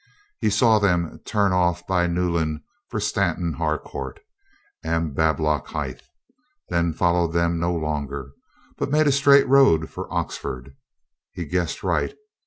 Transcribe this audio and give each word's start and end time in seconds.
He 0.39 0.49
saw 0.49 0.79
them 0.79 1.19
turn 1.25 1.53
off 1.53 1.85
by 1.85 2.07
Newland 2.07 2.61
for 2.89 2.99
Stanton 2.99 3.53
Harcourt 3.53 4.19
and 4.83 5.13
Bab 5.13 5.37
lockhithe, 5.39 6.01
then 6.69 6.91
followed 6.91 7.33
them 7.33 7.59
no 7.59 7.71
longer, 7.71 8.31
but 8.79 8.89
made 8.89 9.05
a 9.05 9.11
straight 9.11 9.47
road 9.47 9.91
for 9.91 10.11
Oxford. 10.11 10.75
He 11.33 11.45
guessed 11.45 11.83
right. 11.83 12.15